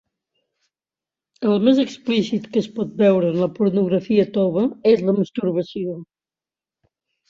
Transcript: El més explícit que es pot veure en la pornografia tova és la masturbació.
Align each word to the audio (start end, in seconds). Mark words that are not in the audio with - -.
El 1.49 1.53
més 1.67 1.83
explícit 1.83 2.49
que 2.57 2.61
es 2.63 2.71
pot 2.79 2.97
veure 3.03 3.31
en 3.35 3.39
la 3.45 3.51
pornografia 3.61 4.29
tova 4.41 4.69
és 4.97 5.09
la 5.09 5.19
masturbació. 5.23 5.99